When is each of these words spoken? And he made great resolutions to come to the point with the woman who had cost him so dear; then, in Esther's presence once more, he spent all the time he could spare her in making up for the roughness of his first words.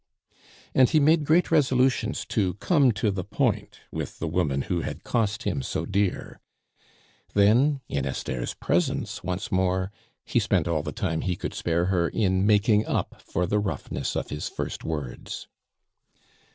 And 0.73 0.89
he 0.89 0.99
made 0.99 1.25
great 1.25 1.51
resolutions 1.51 2.25
to 2.29 2.55
come 2.55 2.91
to 2.93 3.11
the 3.11 3.23
point 3.23 3.81
with 3.91 4.17
the 4.17 4.27
woman 4.27 4.63
who 4.63 4.81
had 4.81 5.03
cost 5.03 5.43
him 5.43 5.61
so 5.61 5.85
dear; 5.85 6.39
then, 7.35 7.81
in 7.87 8.07
Esther's 8.07 8.55
presence 8.55 9.23
once 9.23 9.51
more, 9.51 9.91
he 10.25 10.39
spent 10.39 10.67
all 10.67 10.81
the 10.81 10.91
time 10.91 11.21
he 11.21 11.35
could 11.35 11.53
spare 11.53 11.85
her 11.85 12.09
in 12.09 12.47
making 12.47 12.83
up 12.87 13.21
for 13.21 13.45
the 13.45 13.59
roughness 13.59 14.15
of 14.15 14.31
his 14.31 14.49
first 14.49 14.83
words. 14.83 15.47